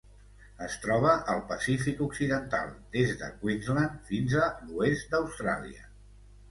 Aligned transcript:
Es 0.67 0.77
troba 0.85 1.11
al 1.33 1.43
Pacífic 1.51 2.01
occidental: 2.07 2.73
des 2.99 3.15
de 3.21 3.31
Queensland 3.45 4.03
fins 4.11 4.39
a 4.47 4.53
l'oest 4.67 5.11
d'Austràlia. 5.15 5.89